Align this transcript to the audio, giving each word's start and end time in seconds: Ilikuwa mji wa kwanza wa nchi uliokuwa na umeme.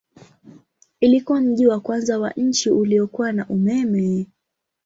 Ilikuwa 0.99 1.41
mji 1.41 1.67
wa 1.67 1.79
kwanza 1.79 2.19
wa 2.19 2.29
nchi 2.31 2.69
uliokuwa 2.71 3.31
na 3.31 3.47
umeme. 3.49 4.27